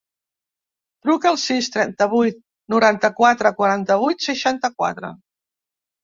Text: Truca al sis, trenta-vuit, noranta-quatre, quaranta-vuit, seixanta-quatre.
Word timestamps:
Truca 1.07 1.27
al 1.31 1.35
sis, 1.41 1.67
trenta-vuit, 1.75 2.39
noranta-quatre, 2.73 3.51
quaranta-vuit, 3.59 4.25
seixanta-quatre. 4.29 5.13